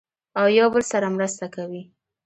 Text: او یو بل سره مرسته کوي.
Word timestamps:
او 0.39 0.45
یو 0.57 0.67
بل 0.73 0.83
سره 0.91 1.07
مرسته 1.15 1.45
کوي. 1.55 1.83